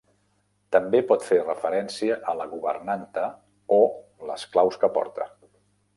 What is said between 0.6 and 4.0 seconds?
També pot fer referència a la governanta o